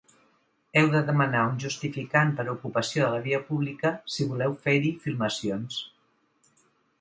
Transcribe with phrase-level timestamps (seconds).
[0.79, 5.79] Heu de demanar un justificant per ocupació de la via pública si voleu fer-hi filmacions.